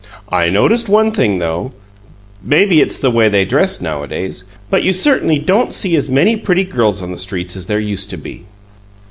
[0.29, 1.73] I noticed one thing, though;
[2.43, 6.63] maybe it's the way they dress nowadays, but you certainly don't see as many pretty
[6.63, 8.45] girls on the streets as there used to be."